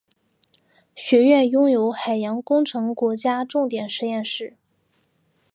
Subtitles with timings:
[0.95, 4.57] 学院拥有海洋工程国家重点实验室。